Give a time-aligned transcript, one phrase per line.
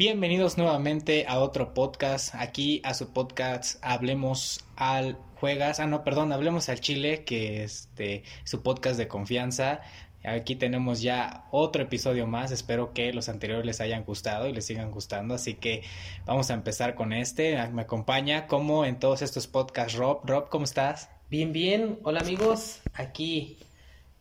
[0.00, 2.34] Bienvenidos nuevamente a otro podcast.
[2.34, 5.78] Aquí a su podcast Hablemos al Juegas.
[5.78, 9.82] Ah, no, perdón, Hablemos al Chile, que es este, su podcast de confianza.
[10.24, 12.50] Aquí tenemos ya otro episodio más.
[12.50, 15.34] Espero que los anteriores les hayan gustado y les sigan gustando.
[15.34, 15.82] Así que
[16.24, 17.58] vamos a empezar con este.
[17.68, 20.22] Me acompaña, como en todos estos podcasts, Rob.
[20.24, 21.10] Rob, ¿cómo estás?
[21.28, 21.98] Bien, bien.
[22.04, 22.80] Hola amigos.
[22.94, 23.58] Aquí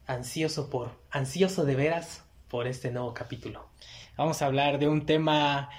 [0.07, 3.69] ansioso por, ansioso de veras por este nuevo capítulo.
[4.17, 5.69] Vamos a hablar de un tema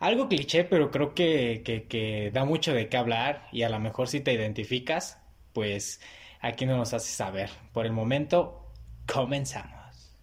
[0.00, 4.08] algo cliché, pero creo que, que, da mucho de qué hablar y a lo mejor
[4.08, 5.18] si te identificas,
[5.52, 6.00] pues
[6.40, 7.50] aquí no nos hace saber.
[7.72, 8.72] Por el momento,
[9.12, 10.14] comenzamos.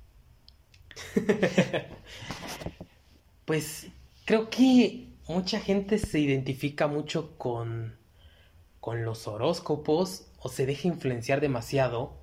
[3.45, 3.87] pues
[4.25, 7.97] creo que mucha gente se identifica mucho con,
[8.79, 12.17] con los horóscopos o se deja influenciar demasiado.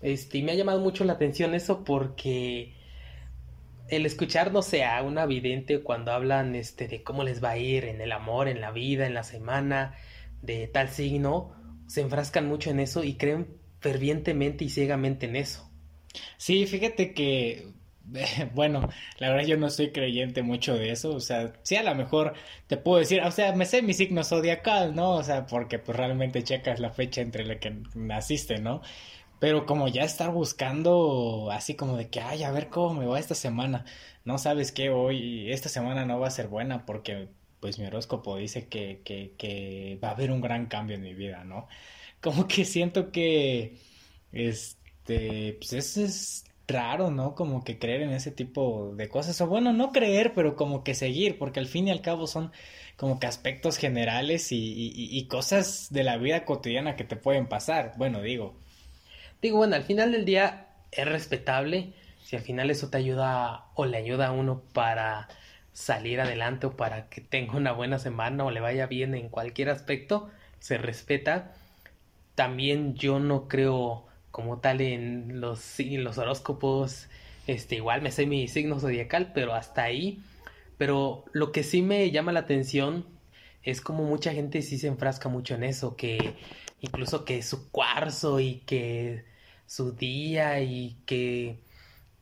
[0.00, 2.74] Este, y me ha llamado mucho la atención eso porque
[3.90, 7.58] el escuchar, no sé, a una vidente cuando hablan este, de cómo les va a
[7.58, 9.94] ir en el amor, en la vida, en la semana,
[10.42, 11.54] de tal signo,
[11.86, 13.48] se enfrascan mucho en eso y creen
[13.80, 15.70] fervientemente y ciegamente en eso.
[16.36, 17.68] Sí, fíjate que,
[18.54, 18.88] bueno,
[19.18, 22.34] la verdad yo no soy creyente mucho de eso, o sea, sí a lo mejor
[22.66, 25.12] te puedo decir, o sea, me sé mi signo zodiacal, ¿no?
[25.12, 28.82] O sea, porque pues realmente checas la fecha entre la que naciste, ¿no?
[29.40, 33.18] Pero como ya estar buscando así como de que, ay, a ver cómo me va
[33.18, 33.84] esta semana.
[34.24, 37.28] No sabes que hoy, esta semana no va a ser buena porque
[37.60, 41.14] pues mi horóscopo dice que, que, que va a haber un gran cambio en mi
[41.14, 41.68] vida, ¿no?
[42.20, 43.78] Como que siento que,
[44.32, 47.34] este, pues eso es raro, ¿no?
[47.34, 49.40] Como que creer en ese tipo de cosas.
[49.40, 52.52] O bueno, no creer, pero como que seguir, porque al fin y al cabo son
[52.96, 57.94] como que aspectos generales y, cosas de la vida cotidiana que te pueden pasar.
[57.96, 58.59] Bueno, digo,
[59.42, 61.92] Digo, bueno, al final del día es respetable.
[62.22, 65.28] Si al final eso te ayuda o le ayuda a uno para
[65.72, 69.70] salir adelante o para que tenga una buena semana o le vaya bien en cualquier
[69.70, 71.54] aspecto, se respeta.
[72.34, 77.08] También yo no creo como tal en los, los horóscopos.
[77.46, 80.22] Este, igual me sé mi signo zodiacal, pero hasta ahí.
[80.78, 83.06] Pero lo que sí me llama la atención
[83.62, 86.34] es como mucha gente sí se enfrasca mucho en eso, que
[86.80, 89.24] incluso que su cuarzo y que
[89.70, 91.60] su día y que,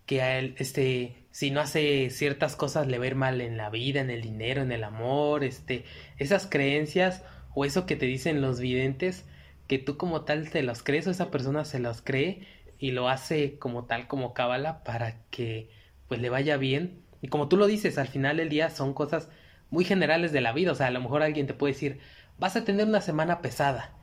[0.05, 3.57] que a él, este, si no hace ciertas cosas le va a ir mal en
[3.57, 5.87] la vida, en el dinero, en el amor, este,
[6.19, 9.25] esas creencias o eso que te dicen los videntes,
[9.67, 12.47] que tú como tal te los crees o esa persona se los cree
[12.79, 15.71] y lo hace como tal, como cábala para que
[16.07, 17.01] pues le vaya bien.
[17.23, 19.31] Y como tú lo dices, al final del día son cosas
[19.71, 21.99] muy generales de la vida, o sea, a lo mejor alguien te puede decir,
[22.39, 23.95] vas a tener una semana pesada.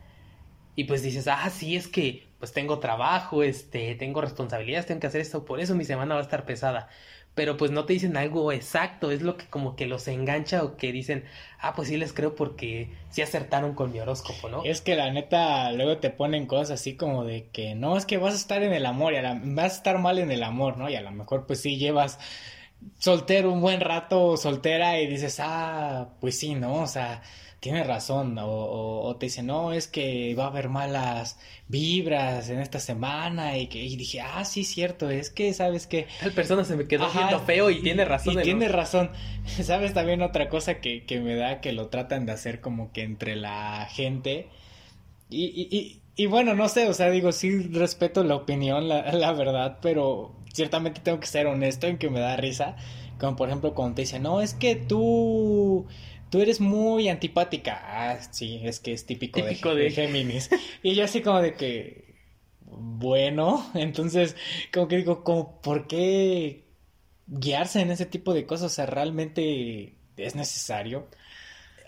[0.75, 5.07] Y pues dices, ah, sí, es que pues tengo trabajo, este, tengo responsabilidades, tengo que
[5.07, 6.89] hacer esto, por eso mi semana va a estar pesada.
[7.33, 10.77] Pero pues no te dicen algo exacto, es lo que como que los engancha o
[10.77, 11.25] que dicen,
[11.59, 14.63] ah, pues sí les creo porque sí acertaron con mi horóscopo, ¿no?
[14.63, 18.19] Es que la neta luego te ponen cosas así como de que no, es que
[18.19, 19.21] vas a estar en el amor y
[19.55, 20.87] vas a estar mal en el amor, ¿no?
[20.87, 22.19] Y a lo mejor pues sí llevas
[22.99, 26.83] soltero un buen rato, soltera y dices, ah, pues sí, ¿no?
[26.83, 27.23] O sea,
[27.65, 32.79] tienes razón, o, te dice, no, es que va a haber malas vibras en esta
[32.79, 36.75] semana, y, que, y dije, ah, sí, cierto, es que, ¿sabes que Tal persona se
[36.75, 38.39] me quedó viendo feo y, tiene razón.
[38.39, 39.09] Y tiene razón.
[39.63, 43.01] ¿Sabes también otra cosa que, que, me da que lo tratan de hacer como que
[43.01, 44.47] entre la gente?
[45.31, 49.31] Y, y, y, bueno, no sé, o sea, digo, sí respeto la opinión, la, la
[49.31, 52.75] verdad, pero ciertamente tengo que ser honesto en que me da risa.
[53.19, 55.87] Como por ejemplo cuando te dicen, no, es que tú
[56.29, 57.81] tú eres muy antipática.
[57.83, 60.49] Ah, sí, es que es típico, de, Géminis.
[60.83, 62.15] y yo así como de que,
[62.61, 64.35] bueno, entonces
[64.73, 66.63] como que digo, como, ¿por qué
[67.27, 68.71] guiarse en ese tipo de cosas?
[68.71, 71.07] O sea, realmente es necesario.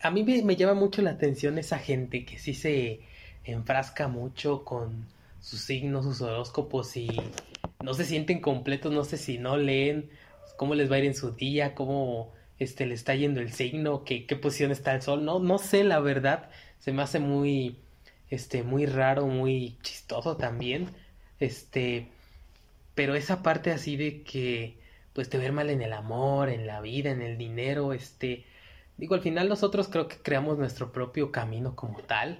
[0.04, 3.01] A mí me, llama mucho la atención esa gente que sí se
[3.44, 5.06] enfrasca mucho con
[5.40, 7.10] sus signos, sus horóscopos y
[7.83, 10.10] no se sienten completos, no sé si no leen
[10.57, 14.04] cómo les va a ir en su día, cómo este, le está yendo el signo,
[14.04, 16.50] qué, qué posición está el sol, no, no sé la verdad,
[16.80, 17.77] se me hace muy,
[18.30, 20.89] este, muy raro, muy chistoso también,
[21.39, 22.09] este,
[22.95, 24.77] pero esa parte así de que,
[25.13, 28.45] pues te ver mal en el amor, en la vida, en el dinero, este,
[28.98, 32.39] digo, al final nosotros creo que creamos nuestro propio camino como tal,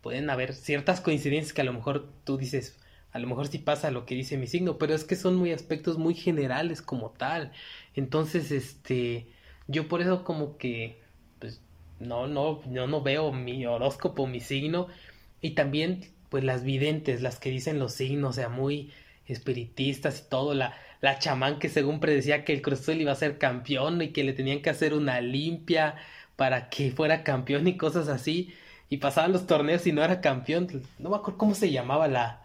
[0.00, 2.78] pueden haber ciertas coincidencias que a lo mejor tú dices,
[3.12, 5.50] a lo mejor sí pasa lo que dice mi signo, pero es que son muy
[5.50, 7.50] aspectos muy generales como tal.
[7.94, 9.26] Entonces, este,
[9.68, 11.00] yo por eso como que,
[11.38, 11.60] pues,
[12.00, 14.88] no, no, yo no veo mi horóscopo, mi signo.
[15.40, 18.92] Y también, pues, las videntes, las que dicen los signos, o sea, muy
[19.26, 23.16] espiritistas y todo, la, la chamán que según predecía que el Cruz Azul iba a
[23.16, 25.96] ser campeón y que le tenían que hacer una limpia
[26.36, 28.54] para que fuera campeón y cosas así.
[28.88, 30.68] Y pasaban los torneos y no era campeón.
[30.98, 32.44] No me acuerdo cómo se llamaba la,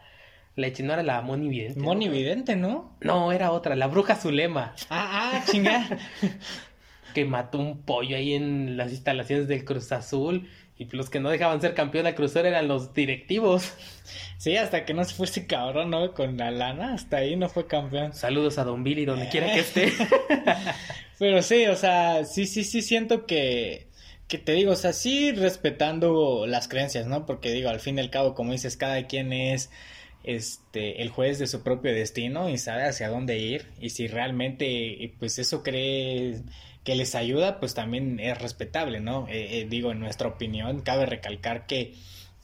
[0.56, 1.80] la no era la Moni Vidente.
[1.80, 2.96] Moni Vidente, ¿no?
[3.00, 4.74] No, era otra, la bruja Zulema.
[4.90, 6.00] Ah, ah, chingada.
[7.14, 10.50] que mató un pollo ahí en las instalaciones del Cruz Azul.
[10.78, 13.74] Y los que no dejaban ser campeón de Cruz Azul eran los directivos.
[14.38, 16.14] Sí, hasta que no se fuese cabrón, ¿no?
[16.14, 18.14] Con la lana, hasta ahí no fue campeón.
[18.14, 19.94] Saludos a Don Billy, donde quiera que esté.
[21.20, 23.92] Pero sí, o sea, sí, sí, sí siento que
[24.28, 27.26] que te digo, o sea, sí respetando las creencias, ¿no?
[27.26, 29.70] Porque digo, al fin y al cabo, como dices, cada quien es
[30.24, 35.14] este el juez de su propio destino y sabe hacia dónde ir y si realmente
[35.20, 36.42] pues eso cree
[36.84, 41.06] que les ayuda pues también es respetable no eh, eh, digo en nuestra opinión cabe
[41.06, 41.94] recalcar que,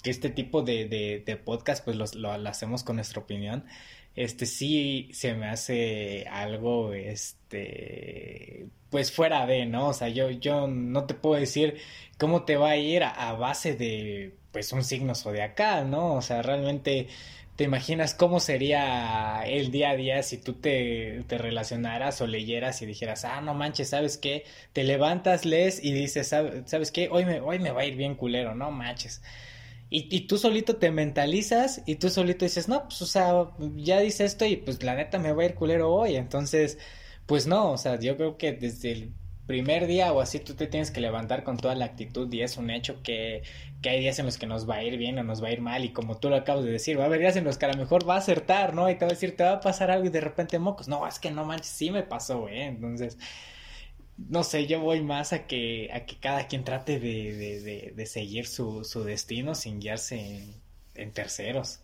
[0.03, 0.85] este tipo de,
[1.25, 3.65] de, podcast pues los, lo, hacemos con nuestra opinión.
[4.15, 10.67] Este sí se me hace algo este pues fuera de no o sea yo yo
[10.67, 11.77] no te puedo decir
[12.17, 16.21] cómo te va a ir a, a base de pues un signo zodiacal no o
[16.21, 17.07] sea realmente
[17.57, 22.83] ¿Te imaginas cómo sería el día a día si tú te, te, relacionaras o leyeras
[22.83, 24.45] y dijeras, ah, no manches, ¿sabes qué?
[24.73, 27.09] Te levantas, lees y dices, ¿sabes qué?
[27.11, 29.23] Hoy me, hoy me va a ir bien culero, no manches.
[29.89, 33.33] Y, y tú solito te mentalizas y tú solito dices, no, pues, o sea,
[33.77, 36.15] ya dice esto y pues la neta me va a ir culero hoy.
[36.15, 36.77] Entonces,
[37.25, 39.13] pues no, o sea, yo creo que desde el
[39.47, 42.57] primer día o así tú te tienes que levantar con toda la actitud y es
[42.57, 43.43] un hecho que,
[43.81, 45.51] que, hay días en los que nos va a ir bien o nos va a
[45.53, 47.57] ir mal y como tú lo acabas de decir, va a haber días en los
[47.57, 48.89] que a lo mejor va a acertar, ¿no?
[48.89, 51.07] Y te va a decir, te va a pasar algo y de repente mocos, no,
[51.07, 52.65] es que no manches, sí me pasó, ¿eh?
[52.65, 53.17] Entonces,
[54.17, 58.05] no sé, yo voy más a que, a que cada quien trate de, de, de,
[58.05, 60.43] seguir su, su, destino sin guiarse
[60.95, 61.81] en, terceros.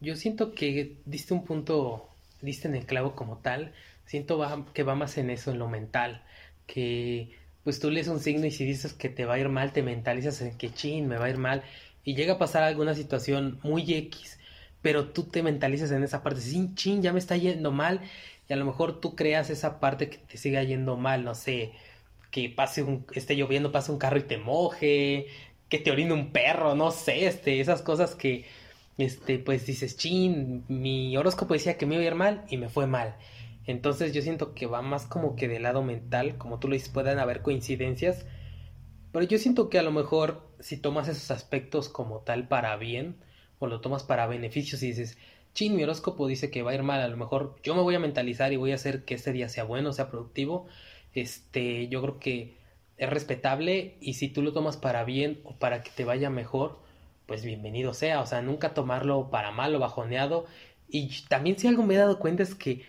[0.00, 2.08] Yo siento que diste un punto,
[2.42, 3.72] diste en el clavo como tal,
[4.06, 4.44] siento
[4.74, 6.22] que va más en eso, en lo mental
[6.66, 7.30] que
[7.64, 9.82] pues tú lees un signo y si dices que te va a ir mal, te
[9.82, 11.62] mentalizas en que chin, me va a ir mal
[12.04, 14.38] y llega a pasar alguna situación muy X,
[14.82, 18.00] pero tú te mentalizas en esa parte, sin chin, ya me está yendo mal
[18.48, 21.72] y a lo mejor tú creas esa parte que te siga yendo mal, no sé,
[22.30, 25.26] que pase un, esté lloviendo, pase un carro y te moje,
[25.68, 28.44] que te orine un perro, no sé, este, esas cosas que,
[28.98, 32.68] este, pues dices, chin, mi horóscopo decía que me iba a ir mal y me
[32.68, 33.16] fue mal.
[33.66, 36.90] Entonces yo siento que va más como que del lado mental, como tú lo dices,
[36.90, 38.26] pueden haber coincidencias,
[39.12, 43.16] pero yo siento que a lo mejor si tomas esos aspectos como tal para bien,
[43.58, 45.18] o lo tomas para beneficios y dices,
[45.54, 47.94] chin, mi horóscopo dice que va a ir mal, a lo mejor yo me voy
[47.94, 50.66] a mentalizar y voy a hacer que este día sea bueno, sea productivo,
[51.14, 52.56] este, yo creo que
[52.96, 56.78] es respetable y si tú lo tomas para bien o para que te vaya mejor,
[57.26, 60.46] pues bienvenido sea, o sea, nunca tomarlo para mal o bajoneado.
[60.88, 62.82] Y también si algo me he dado cuenta es que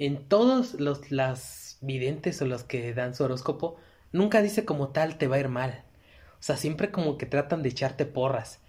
[0.00, 3.76] en todos los las videntes o los que dan su horóscopo,
[4.12, 5.84] nunca dice como tal te va a ir mal.
[6.40, 8.60] O sea, siempre como que tratan de echarte porras.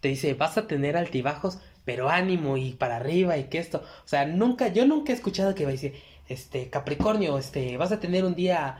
[0.00, 3.82] Te dice, vas a tener altibajos, pero ánimo y para arriba y que esto.
[4.04, 5.94] O sea, nunca, yo nunca he escuchado que va a decir,
[6.28, 8.78] este, Capricornio, este, vas a tener un día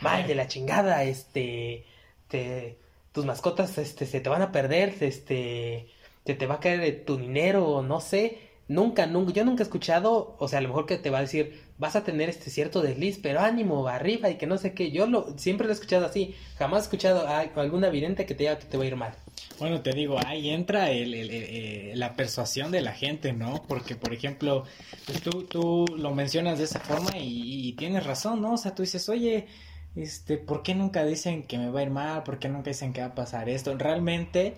[0.00, 1.86] mal de la chingada, este,
[2.28, 2.78] te,
[3.12, 5.88] tus mascotas, este, se te van a perder, este,
[6.24, 8.45] te, te va a caer tu dinero, no sé.
[8.68, 11.20] Nunca, nunca, yo nunca he escuchado, o sea, a lo mejor que te va a
[11.20, 14.90] decir, vas a tener este cierto desliz, pero ánimo, arriba y que no sé qué.
[14.90, 18.44] Yo lo, siempre lo he escuchado así, jamás he escuchado a alguna vidente que te
[18.44, 19.14] diga que te va a ir mal.
[19.60, 23.62] Bueno, te digo, ahí entra el, la persuasión de la gente, ¿no?
[23.68, 24.64] Porque, por ejemplo,
[25.06, 28.54] pues tú, tú lo mencionas de esa forma y, y, tienes razón, ¿no?
[28.54, 29.46] O sea, tú dices, oye,
[29.94, 32.22] este, ¿por qué nunca dicen que me va a ir mal?
[32.24, 33.76] ¿Por qué nunca dicen que va a pasar esto?
[33.78, 34.54] Realmente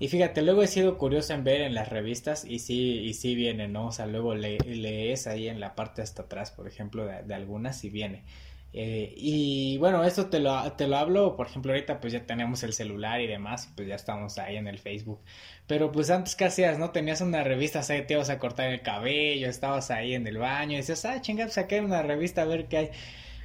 [0.00, 3.34] y fíjate, luego he sido curioso en ver en las revistas y sí, y sí
[3.34, 3.88] viene, ¿no?
[3.88, 7.84] O sea, luego le, lees ahí en la parte hasta atrás, por ejemplo, de, algunas
[7.84, 8.24] y viene.
[8.72, 12.62] Eh, y bueno, eso te lo, te lo hablo, por ejemplo, ahorita pues ya tenemos
[12.62, 15.20] el celular y demás, pues ya estamos ahí en el Facebook.
[15.66, 16.78] Pero pues antes, ¿qué hacías?
[16.78, 16.92] ¿No?
[16.92, 20.38] Tenías una revista, o sea, te ibas a cortar el cabello, estabas ahí en el
[20.38, 22.90] baño y dices, ah, chinga, pues saqué una revista a ver qué hay.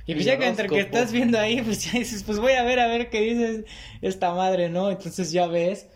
[0.06, 2.64] Y pues ya que entre que estás viendo ahí, pues ya dices, pues voy a
[2.64, 3.66] ver a ver qué dices
[4.02, 4.90] esta madre, ¿no?
[4.90, 5.90] Entonces ya ves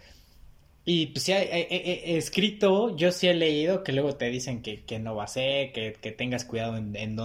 [0.86, 5.00] y pues sí, he, escrito, yo sí he leído que luego te dicen que, que
[5.00, 7.18] no va a ser, que, que tengas cuidado en, en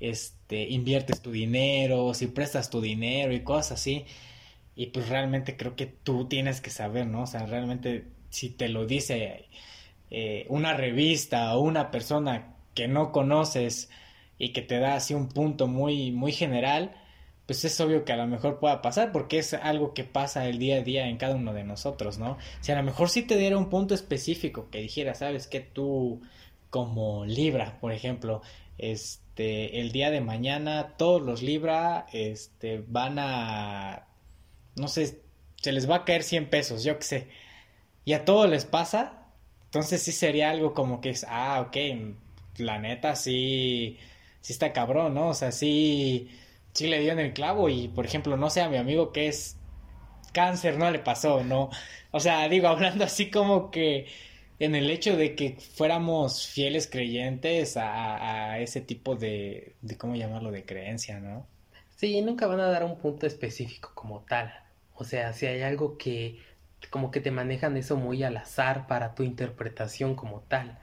[0.00, 4.04] este, inviertes tu dinero, si prestas tu dinero y cosas así.
[4.74, 7.22] Y pues realmente creo que tú tienes que saber, ¿no?
[7.22, 9.46] O sea, realmente si te lo dice
[10.10, 13.90] eh, una revista o una persona que no conoces
[14.38, 16.96] y que te da así un punto muy, muy general,
[17.52, 20.58] pues es obvio que a lo mejor pueda pasar porque es algo que pasa el
[20.58, 22.38] día a día en cada uno de nosotros, ¿no?
[22.62, 26.22] Si a lo mejor sí te diera un punto específico que dijera, sabes que tú
[26.70, 28.40] como Libra, por ejemplo,
[28.78, 34.06] este, el día de mañana todos los Libra, este, van a,
[34.76, 35.20] no sé,
[35.56, 37.28] se les va a caer 100 pesos, yo qué sé.
[38.06, 39.26] Y a todos les pasa,
[39.66, 41.76] entonces sí sería algo como que es, ah, ok,
[42.56, 43.98] la neta sí,
[44.40, 45.28] sí está cabrón, ¿no?
[45.28, 46.30] O sea, sí,
[46.72, 49.28] sí le dio en el clavo y, por ejemplo, no sé, a mi amigo que
[49.28, 49.56] es
[50.32, 51.70] cáncer, no le pasó, ¿no?
[52.10, 54.06] O sea, digo, hablando así como que
[54.58, 60.50] en el hecho de que fuéramos fieles creyentes a, ese tipo de, de, ¿cómo llamarlo?,
[60.52, 61.46] de creencia, ¿no?
[61.96, 64.52] Sí, nunca van a dar un punto específico como tal.
[64.94, 66.38] O sea, si hay algo que
[66.90, 70.78] como que te manejan eso muy al azar para tu interpretación como tal.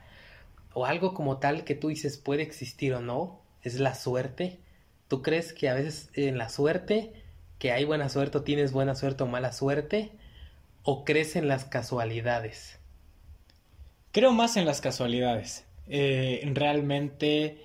[0.72, 4.60] O algo como tal que tú dices puede existir o no, es la suerte.
[5.10, 7.12] ¿Tú crees que a veces en la suerte,
[7.58, 10.12] que hay buena suerte o tienes buena suerte o mala suerte?
[10.84, 12.78] ¿O crees en las casualidades?
[14.12, 15.64] Creo más en las casualidades.
[15.88, 17.58] Eh, realmente,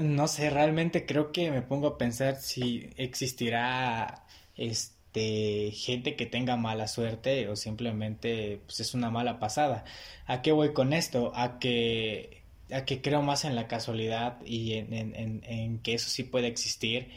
[0.00, 6.56] no sé, realmente creo que me pongo a pensar si existirá este, gente que tenga
[6.56, 9.84] mala suerte o simplemente pues, es una mala pasada.
[10.26, 11.30] ¿A qué voy con esto?
[11.36, 12.37] A que,
[12.72, 16.48] a que creo más en la casualidad y en, en, en que eso sí puede
[16.48, 17.08] existir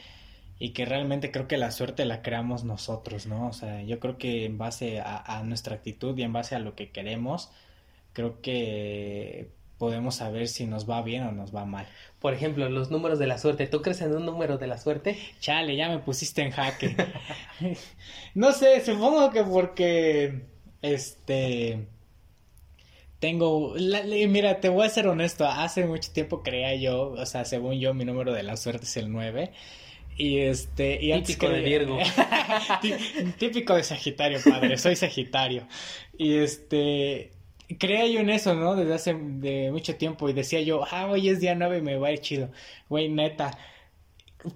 [0.61, 3.47] y que realmente creo que la suerte la creamos nosotros, ¿no?
[3.47, 6.75] O sea, yo creo que en base a, nuestra actitud y en base a lo
[6.75, 7.49] que queremos,
[8.13, 11.87] creo que podemos saber si nos va bien o nos va mal.
[12.19, 13.65] Por ejemplo, los números de la suerte.
[13.65, 15.17] ¿Tú crees en un número de la suerte?
[15.39, 16.95] Chale, ya me pusiste en jaque.
[18.35, 20.43] no sé, supongo que porque
[20.83, 21.87] este
[23.21, 23.75] tengo,
[24.27, 27.93] mira, te voy a ser honesto, hace mucho tiempo creía yo, o sea, según yo
[27.93, 29.51] mi número de la suerte es el 9
[30.17, 30.99] y este.
[31.25, 31.97] típico de Virgo.
[33.39, 34.77] típico de Sagitario, padre.
[34.77, 35.67] Soy Sagitario.
[36.17, 37.31] Y este.
[37.79, 38.75] Creía yo en eso, ¿no?
[38.75, 40.29] Desde hace de mucho tiempo.
[40.29, 42.51] Y decía yo, ah, hoy es día 9 y me va a ir chido.
[42.89, 43.57] Güey, neta.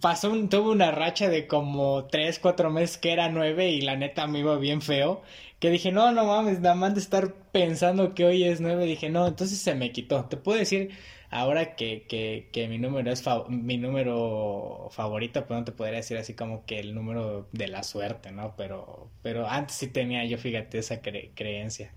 [0.02, 3.96] Pasó un, tuve una racha de como 3, 4 meses que era 9 y la
[3.96, 5.22] neta me iba bien feo.
[5.66, 9.10] Que dije, no, no mames, nada más de estar pensando que hoy es 9, dije,
[9.10, 10.26] no, entonces se me quitó.
[10.26, 10.92] Te puedo decir
[11.32, 16.18] ahora que, que, que mi número es mi número favorito, pues no te podría decir
[16.18, 18.56] así como que el número de la suerte, ¿no?
[18.56, 21.92] Pero, pero antes sí tenía yo, fíjate, esa creencia.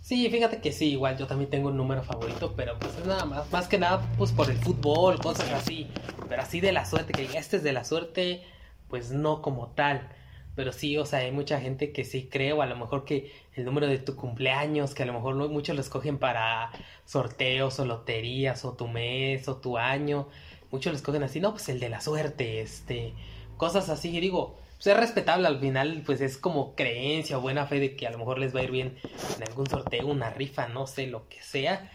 [0.00, 3.24] Sí, fíjate que sí, igual yo también tengo un número favorito, pero pues es nada
[3.24, 5.86] más, más que nada pues por el fútbol, cosas así,
[6.28, 8.42] pero así de la suerte, que este es de la suerte,
[8.88, 10.08] pues no como tal.
[10.56, 13.32] Pero sí, o sea, hay mucha gente que sí cree, o a lo mejor que
[13.54, 16.70] el número de tu cumpleaños, que a lo mejor muchos lo escogen para
[17.04, 20.28] sorteos o loterías, o tu mes, o tu año.
[20.70, 23.14] Muchos lo escogen así, no, pues el de la suerte, este,
[23.56, 24.16] cosas así.
[24.16, 27.96] Y digo, pues es respetable al final, pues es como creencia o buena fe de
[27.96, 28.96] que a lo mejor les va a ir bien
[29.36, 31.90] en algún sorteo, una rifa, no sé, lo que sea.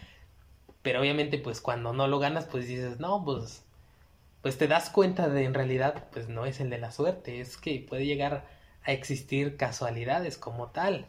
[0.82, 3.64] Pero obviamente, pues cuando no lo ganas, pues dices, no, pues
[4.42, 7.56] pues te das cuenta de en realidad pues no es el de la suerte, es
[7.56, 8.46] que puede llegar
[8.84, 11.06] a existir casualidades como tal.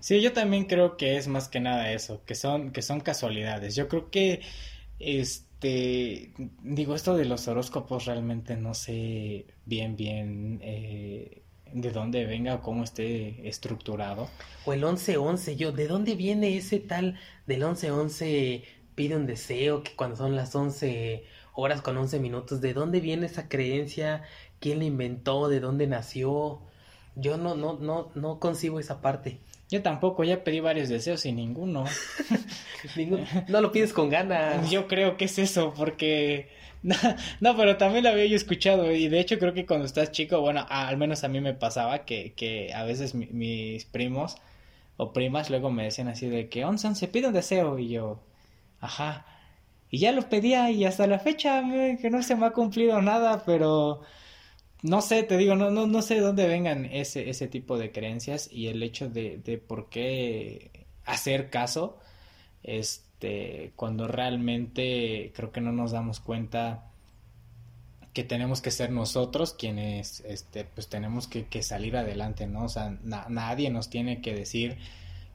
[0.00, 3.74] Sí, yo también creo que es más que nada eso, que son, que son casualidades.
[3.74, 4.42] Yo creo que,
[4.98, 12.56] este, digo, esto de los horóscopos realmente no sé bien, bien eh, de dónde venga
[12.56, 14.28] o cómo esté estructurado.
[14.64, 18.62] O el 11-11, yo, ¿de dónde viene ese tal del 11-11
[18.94, 21.24] pide un deseo que cuando son las 11
[21.56, 22.60] horas con 11 minutos.
[22.60, 24.22] ¿De dónde viene esa creencia?
[24.60, 25.48] ¿Quién la inventó?
[25.48, 26.60] ¿De dónde nació?
[27.16, 29.40] Yo no, no, no, no concibo esa parte.
[29.68, 31.84] Yo tampoco, ya pedí varios deseos y ninguno.
[33.48, 34.70] No lo pides con ganas.
[34.70, 36.50] Yo creo que es eso, porque...
[37.40, 40.40] No, pero también lo había yo escuchado y de hecho creo que cuando estás chico,
[40.40, 44.36] bueno, al menos a mí me pasaba que, que a veces mis primos
[44.96, 48.20] o primas luego me decían así de que, Onsan, se pide un deseo y yo,
[48.80, 49.26] ajá,
[49.90, 51.62] y ya lo pedía y hasta la fecha
[52.00, 54.02] que no se me ha cumplido nada, pero
[54.82, 57.92] no sé, te digo, no, no, no sé de dónde vengan ese, ese tipo de
[57.92, 61.98] creencias y el hecho de, de por qué hacer caso,
[62.62, 66.90] este, cuando realmente creo que no nos damos cuenta
[68.12, 72.64] que tenemos que ser nosotros quienes, este, pues tenemos que, que salir adelante, ¿no?
[72.64, 74.78] O sea, nadie nos tiene que decir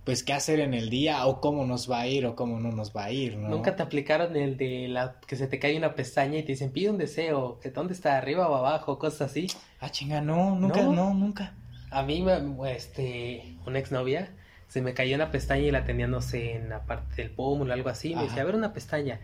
[0.04, 2.72] pues qué hacer en el día o cómo nos va a ir o cómo no
[2.72, 3.50] nos va a ir, ¿no?
[3.50, 6.72] Nunca te aplicaron el de la que se te cae una pestaña y te dicen
[6.72, 9.48] pide un deseo, que dónde está arriba o abajo, cosas así.
[9.80, 11.54] Ah, chinga, no, nunca, no, nunca.
[11.92, 12.26] A mí
[12.68, 14.36] este una exnovia
[14.68, 17.72] se me cayó una pestaña y la tenía no sé en la parte del pómulo
[17.72, 19.20] o algo así, me decía, "A ver una pestaña."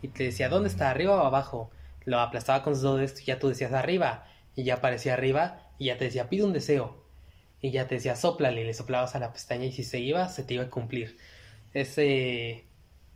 [0.00, 0.90] Y te decía, "¿Dónde está?
[0.90, 1.70] ¿Arriba o abajo?"
[2.04, 4.24] Lo aplastaba con sus dedos y ya tú decías arriba
[4.54, 7.02] y ya aparecía arriba y ya te decía, "Pide un deseo."
[7.62, 10.42] Y ya te decía, soplale, le soplabas a la pestaña y si se iba, se
[10.42, 11.16] te iba a cumplir.
[11.72, 12.64] Ese,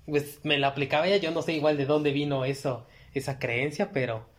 [0.06, 3.90] pues me la aplicaba ella, yo no sé igual de dónde vino eso, esa creencia,
[3.92, 4.30] pero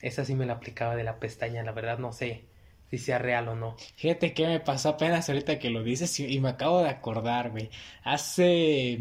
[0.00, 2.46] esa sí me la aplicaba de la pestaña, la verdad no sé
[2.90, 3.76] si sea real o no.
[3.96, 7.68] Fíjate que me pasó apenas ahorita que lo dices y, me acabo de acordar, güey.
[8.02, 8.98] Hace,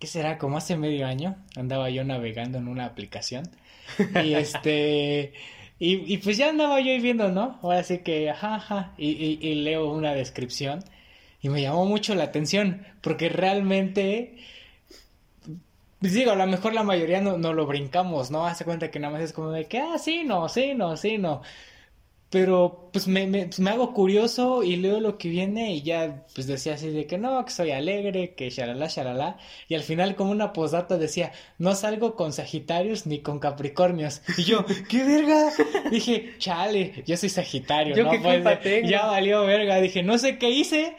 [0.00, 0.36] ¿qué será?
[0.36, 3.48] Como hace medio año andaba yo navegando en una aplicación
[4.22, 5.32] y este...
[5.80, 7.58] Y, pues ya andaba yo viendo, ¿no?
[7.62, 10.82] Ahora sí que, ajá, ajá, y, y leo una descripción
[11.40, 14.36] y me llamó mucho la atención porque realmente
[16.00, 18.46] pues digo, a lo mejor la mayoría no, no, lo brincamos, ¿no?
[18.46, 21.18] Hace cuenta que nada más es como de que, ah, sí, no, sí, no, sí,
[21.18, 21.42] no.
[22.30, 26.26] Pero pues me, me, pues, me, hago curioso y leo lo que viene y ya
[26.34, 29.38] pues decía así de que no, que soy alegre, que shalala, shalala.
[29.66, 34.20] Y al final como una postdata decía, no salgo con Sagitarios ni con Capricornios.
[34.36, 35.52] Y yo, ¿qué verga?
[35.90, 38.10] Dije, chale, yo soy Sagitario, ¿no?
[38.20, 38.44] Pues,
[38.86, 39.80] ya valió verga.
[39.80, 40.96] Dije, no sé qué hice,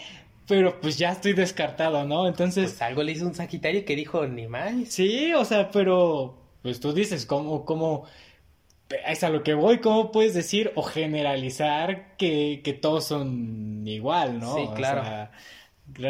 [0.48, 2.28] pero pues ya estoy descartado, ¿no?
[2.28, 2.72] Entonces...
[2.72, 4.74] Pues algo le hizo un Sagitario que dijo, ni más.
[4.88, 8.06] Sí, o sea, pero pues tú dices, ¿cómo, cómo
[9.05, 14.39] es a lo que voy, ¿cómo puedes decir o generalizar que, que todos son igual,
[14.39, 14.55] ¿no?
[14.55, 15.01] Sí, claro.
[15.01, 15.31] O sea,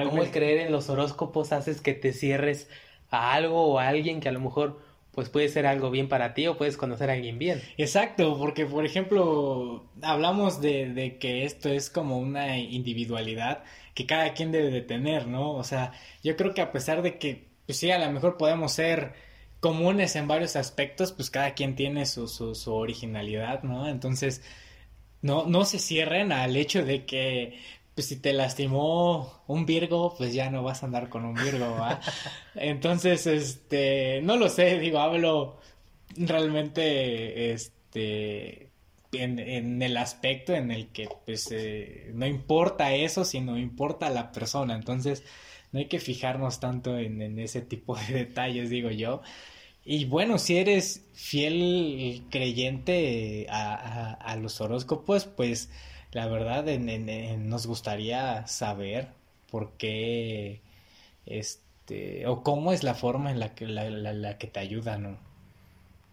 [0.06, 2.70] ¿Cómo el creer en los horóscopos haces que te cierres
[3.10, 4.80] a algo o a alguien que a lo mejor
[5.12, 7.62] pues puede ser algo bien para ti o puedes conocer a alguien bien?
[7.78, 14.34] Exacto, porque por ejemplo hablamos de, de que esto es como una individualidad que cada
[14.34, 15.52] quien debe de tener, ¿no?
[15.52, 15.92] O sea,
[16.24, 19.14] yo creo que a pesar de que, pues sí, a lo mejor podemos ser
[19.60, 23.88] comunes en varios aspectos, pues cada quien tiene su, su, originalidad, ¿no?
[23.88, 24.42] Entonces,
[25.22, 27.60] no, no se cierren al hecho de que
[27.96, 31.72] pues si te lastimó un Virgo, pues ya no vas a andar con un Virgo,
[31.72, 32.00] ¿va?
[32.56, 35.60] Entonces, este, no lo sé, digo, hablo
[36.16, 38.72] realmente, este,
[39.12, 44.32] en, en el aspecto en el que, pues, eh, no importa eso, sino importa la
[44.32, 44.76] persona.
[44.76, 45.24] Entonces,
[45.72, 49.22] no hay que fijarnos tanto en, ese tipo de detalles, digo yo.
[49.92, 55.72] Y bueno, si eres fiel creyente a, los horóscopos, pues
[56.12, 56.64] la verdad
[57.40, 59.08] nos gustaría saber
[59.50, 60.62] por qué,
[61.26, 65.18] este, o cómo es la forma en la que, la, que te ayudan, ¿no?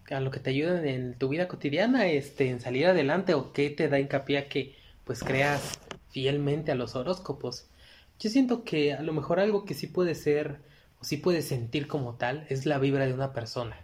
[0.08, 3.68] A lo que te ayudan en tu vida cotidiana, este, en salir adelante, o qué
[3.68, 7.66] te da hincapié a que, pues, creas fielmente a los horóscopos.
[8.20, 10.62] Yo siento que a lo mejor algo que sí puede ser
[11.06, 13.76] sí puede sentir como tal es la vibra de una persona.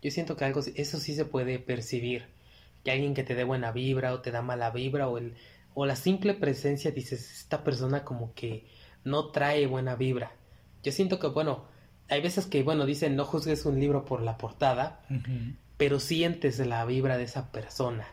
[0.00, 2.26] Yo siento que algo eso sí se puede percibir.
[2.84, 5.34] Que alguien que te dé buena vibra o te da mala vibra o el
[5.74, 8.64] o la simple presencia dices esta persona como que
[9.02, 10.36] no trae buena vibra.
[10.84, 11.64] Yo siento que bueno,
[12.08, 15.04] hay veces que bueno dicen no juzgues un libro por la portada,
[15.76, 18.06] pero sientes la vibra de esa persona.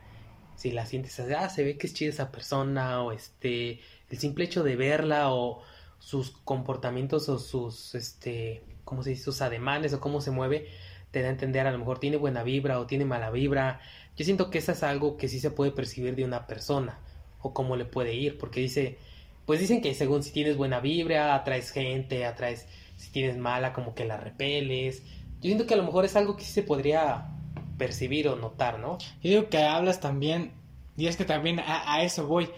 [0.56, 4.46] Si la sientes, ah, se ve que es chida esa persona o este el simple
[4.46, 5.62] hecho de verla o
[6.04, 9.24] sus comportamientos o sus, este, ¿cómo se dice?
[9.24, 10.68] Sus ademanes o cómo se mueve,
[11.12, 13.80] te da a entender a lo mejor tiene buena vibra o tiene mala vibra.
[14.18, 17.00] Yo siento que eso es algo que sí se puede percibir de una persona
[17.42, 18.98] o cómo le puede ir, porque dice,
[19.46, 23.96] pues dicen que según si tienes buena vibra, atraes gente, atraes, si tienes mala, como
[23.96, 25.04] que la repeles.
[25.40, 27.30] Yo siento que a lo mejor es algo que sí se podría
[27.78, 28.98] percibir o notar, ¿no?
[29.22, 30.52] Yo digo que hablas también,
[30.98, 32.50] y es que también a eso voy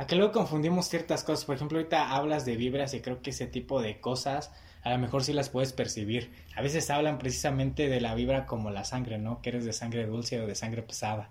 [0.00, 1.44] a que luego confundimos ciertas cosas.
[1.44, 4.50] Por ejemplo, ahorita hablas de vibras y creo que ese tipo de cosas
[4.82, 6.32] a lo mejor sí las puedes percibir.
[6.56, 9.42] A veces hablan precisamente de la vibra como la sangre, ¿no?
[9.42, 11.30] Que eres de sangre dulce o de sangre pesada.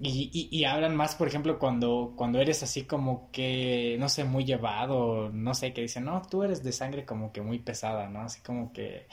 [0.00, 4.24] Y, y, y, hablan más, por ejemplo, cuando, cuando eres así como que, no sé,
[4.24, 8.10] muy llevado, no sé, que dicen, no, tú eres de sangre como que muy pesada,
[8.10, 8.20] ¿no?
[8.20, 9.06] Así como que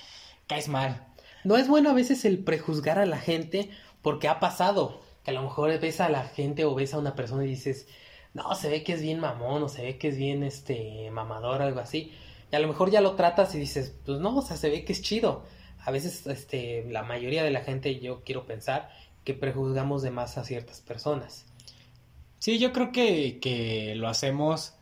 [0.47, 1.07] caes mal.
[1.45, 3.69] No es bueno a veces el prejuzgar a la gente
[4.01, 7.15] porque ha pasado, que a lo mejor ves a la gente o ves a una
[7.15, 7.87] persona y dices,
[8.35, 11.61] no, se ve que es bien mamón o se ve que es bien este mamador
[11.61, 12.11] algo así.
[12.51, 14.83] Y a lo mejor ya lo tratas y dices, pues no, o sea, se ve
[14.83, 15.45] que es chido.
[15.79, 18.91] A veces este la mayoría de la gente yo quiero pensar
[19.23, 21.45] que prejuzgamos de más a ciertas personas.
[22.39, 24.73] Sí, yo creo que, que lo hacemos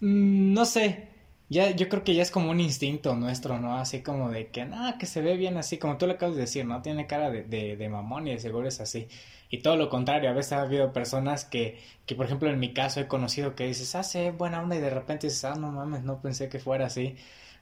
[0.00, 1.08] mm, no sé,
[1.48, 3.76] ya yo creo que ya es como un instinto nuestro, ¿no?
[3.78, 6.42] Así como de que, nada, que se ve bien así, como tú le acabas de
[6.42, 6.82] decir, ¿no?
[6.82, 9.08] Tiene cara de, de, de mamón y de seguro es así.
[9.54, 12.72] Y todo lo contrario, a veces ha habido personas que, que, por ejemplo, en mi
[12.72, 15.70] caso he conocido que dices, ah, sí, buena onda, y de repente dices, ah, no
[15.70, 17.14] mames, no pensé que fuera así.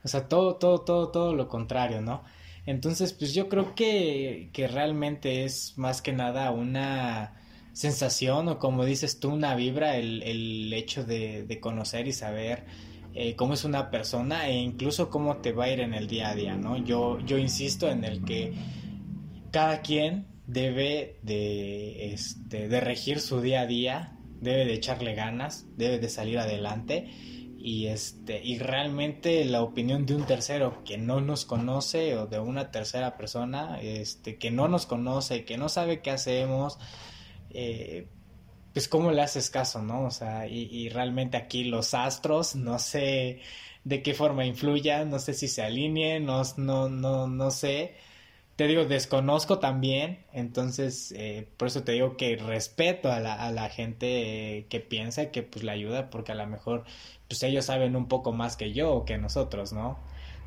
[0.03, 2.23] O sea, todo, todo, todo, todo lo contrario, ¿no?
[2.65, 7.35] Entonces, pues yo creo que, que realmente es más que nada una
[7.73, 12.65] sensación o como dices tú, una vibra, el, el hecho de, de conocer y saber
[13.13, 16.29] eh, cómo es una persona e incluso cómo te va a ir en el día
[16.29, 16.75] a día, ¿no?
[16.77, 18.51] Yo, yo insisto en el que
[19.51, 25.65] cada quien debe de, este, de regir su día a día, debe de echarle ganas,
[25.77, 27.09] debe de salir adelante.
[27.57, 32.37] Y este y realmente la opinión de un tercero que no nos conoce o de
[32.37, 36.77] una tercera persona este que no nos conoce que no sabe qué hacemos
[37.51, 38.09] eh,
[38.73, 43.39] pues cómo le haces caso no o sea y, realmente aquí los astros no sé
[43.85, 47.95] de qué forma influyan no sé si se alineen no no no no sé
[48.55, 53.51] te digo, desconozco también, entonces eh, por eso te digo que respeto a la, a
[53.51, 56.83] la gente eh, que piensa que pues la ayuda, porque a lo mejor
[57.27, 59.97] pues ellos saben un poco más que yo o que nosotros, ¿no?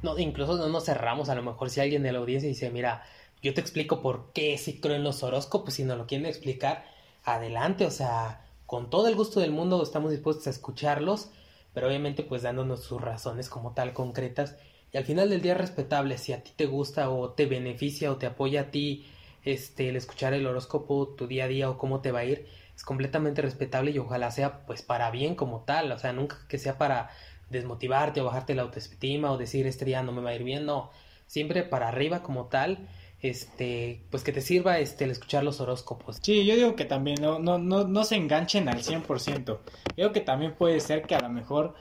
[0.03, 3.03] No, incluso no nos cerramos, a lo mejor si alguien de la audiencia dice, mira,
[3.43, 6.85] yo te explico por qué si creo en los horóscopos, si no lo quieren explicar,
[7.25, 11.31] adelante, o sea, con todo el gusto del mundo estamos dispuestos a escucharlos,
[11.75, 14.57] pero obviamente pues dándonos sus razones como tal concretas
[14.93, 18.11] y al final del día es respetable si a ti te gusta o te beneficia
[18.13, 19.07] o te apoya a ti
[19.45, 22.47] este el escuchar el horóscopo tu día a día o cómo te va a ir
[22.75, 26.59] es completamente respetable y ojalá sea pues para bien como tal o sea nunca que
[26.59, 27.11] sea para
[27.51, 30.67] desmotivarte o bajarte la autoestima o decir este día no me va a ir bien
[30.67, 30.91] no
[31.27, 32.89] siempre para arriba como tal
[33.23, 36.19] este pues que te sirva este el escuchar los horóscopos.
[36.23, 39.61] Sí yo digo que también no no no, no se enganchen al 100% yo
[39.97, 41.75] digo que también puede ser que a lo mejor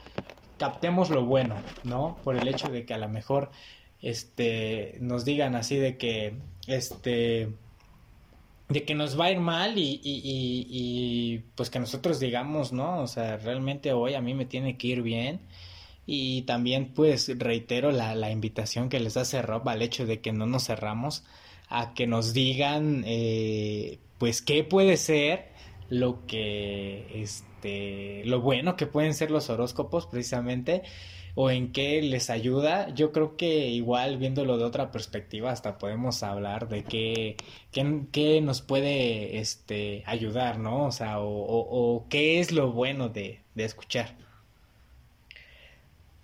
[0.58, 2.16] captemos lo bueno, ¿no?
[2.24, 3.50] Por el hecho de que a lo mejor
[4.02, 6.34] este nos digan así de que
[6.66, 7.48] este
[8.68, 13.00] de que nos va a ir mal y, y, y, pues que nosotros digamos, ¿no?
[13.00, 15.40] O sea, realmente hoy a mí me tiene que ir bien.
[16.04, 20.32] Y también pues reitero la, la invitación que les hace Rob al hecho de que
[20.32, 21.24] no nos cerramos
[21.68, 25.55] a que nos digan eh, pues qué puede ser
[25.88, 30.82] lo que este lo bueno que pueden ser los horóscopos precisamente
[31.36, 32.88] o en qué les ayuda.
[32.94, 37.36] Yo creo que igual viéndolo de otra perspectiva hasta podemos hablar de qué,
[37.70, 43.40] qué, nos puede este ayudar no o sea o, o, qué es lo bueno de,
[43.54, 44.16] de escuchar.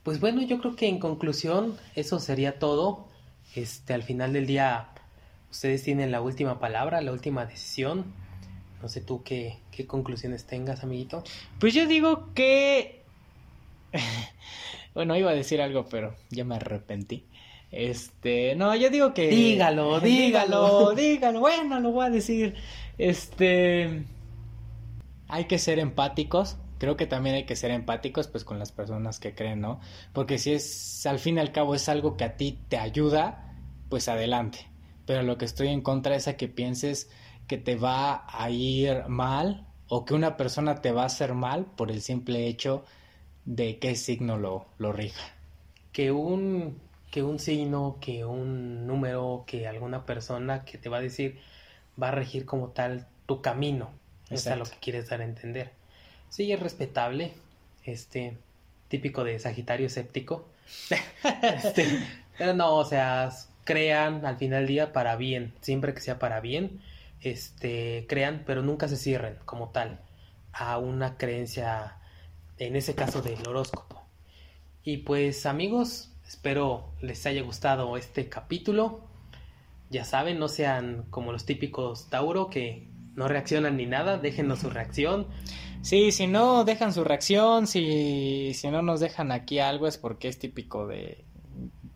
[0.03, 3.07] Pues bueno yo creo que en conclusión eso sería todo.
[3.55, 4.89] Este al final del día
[5.51, 8.15] ustedes tienen la última palabra la última decisión
[8.83, 11.23] no sé tú qué, qué conclusiones tengas, amiguito.
[11.61, 13.05] Pues yo digo que...
[14.95, 17.25] bueno, iba a decir algo, pero ya me arrepentí.
[17.71, 19.29] Este, no, yo digo que...
[19.31, 21.39] Dígalo, dígalo, dígalo.
[21.39, 22.57] Bueno, lo voy a decir.
[22.99, 24.05] Este...
[25.29, 26.57] Hay que ser empáticos.
[26.79, 29.79] Creo que también hay que ser empáticos pues con las personas que creen, ¿no?
[30.13, 33.55] Porque si es, al fin y al cabo es algo que a ti te ayuda,
[33.89, 34.67] pues adelante.
[35.07, 37.09] Pero lo que estoy en contra es a que pienses
[37.47, 41.67] que te va a ir mal o que una persona te va a hacer mal
[41.67, 42.85] por el simple hecho
[43.45, 45.23] de qué signo lo, lo rija.
[45.93, 46.79] Que un,
[47.11, 51.39] que un signo, que un número, que alguna persona que te va a decir
[52.03, 53.91] va a regir como tal tu camino.
[54.31, 55.73] Eso es lo que quieres dar a entender.
[56.31, 57.33] Sí, es respetable.
[57.85, 58.39] Este,
[58.89, 60.49] típico de Sagitario escéptico.
[61.43, 61.87] este,
[62.39, 63.31] pero no, o sea,
[63.65, 66.81] crean al final del día para bien, siempre que sea para bien
[67.23, 70.01] este, crean, pero nunca se cierren como tal
[70.53, 71.99] a una creencia,
[72.59, 74.03] en ese caso del horóscopo.
[74.83, 79.01] Y pues amigos, espero les haya gustado este capítulo.
[79.91, 84.71] Ya saben, no sean como los típicos Tauro que no reaccionan ni nada, déjenos su
[84.71, 85.27] reacción.
[85.83, 90.29] Sí, si no dejan su reacción, si, si no nos dejan aquí algo es porque
[90.29, 91.25] es típico de,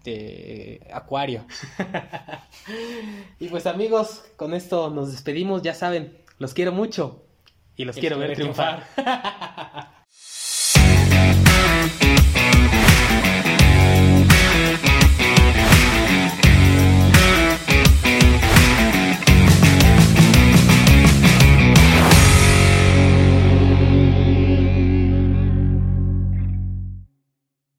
[0.07, 1.45] este, acuario.
[3.41, 7.25] y pues amigos, con esto nos despedimos, ya saben, los quiero mucho
[7.77, 8.85] y los quiero ver triunfar.